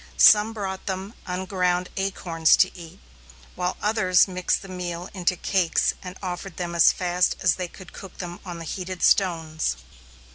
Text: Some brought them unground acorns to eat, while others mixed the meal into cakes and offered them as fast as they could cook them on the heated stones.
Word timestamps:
Some 0.17 0.51
brought 0.51 0.87
them 0.87 1.13
unground 1.27 1.89
acorns 1.95 2.55
to 2.57 2.75
eat, 2.75 2.99
while 3.53 3.77
others 3.83 4.27
mixed 4.27 4.63
the 4.63 4.67
meal 4.67 5.07
into 5.13 5.35
cakes 5.35 5.93
and 6.01 6.17
offered 6.23 6.57
them 6.57 6.73
as 6.73 6.91
fast 6.91 7.35
as 7.43 7.53
they 7.53 7.67
could 7.67 7.93
cook 7.93 8.17
them 8.17 8.39
on 8.43 8.57
the 8.57 8.65
heated 8.65 9.03
stones. 9.03 9.75